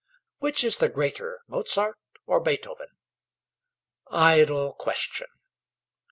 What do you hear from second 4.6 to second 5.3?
question!